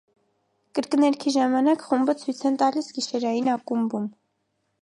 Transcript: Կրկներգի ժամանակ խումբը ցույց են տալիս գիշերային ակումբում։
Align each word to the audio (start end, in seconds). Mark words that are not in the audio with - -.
Կրկներգի 0.77 1.33
ժամանակ 1.35 1.85
խումբը 1.89 2.17
ցույց 2.23 2.41
են 2.51 2.57
տալիս 2.65 2.91
գիշերային 2.97 3.55
ակումբում։ 3.59 4.13